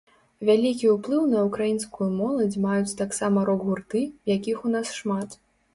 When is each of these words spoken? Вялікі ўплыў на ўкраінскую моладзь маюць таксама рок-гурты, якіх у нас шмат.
Вялікі 0.49 0.87
ўплыў 0.93 1.21
на 1.33 1.43
ўкраінскую 1.47 2.09
моладзь 2.21 2.59
маюць 2.67 2.97
таксама 3.03 3.45
рок-гурты, 3.53 4.07
якіх 4.37 4.57
у 4.71 4.75
нас 4.77 4.87
шмат. 5.01 5.43